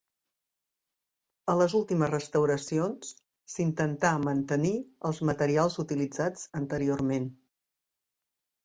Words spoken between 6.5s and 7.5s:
anteriorment.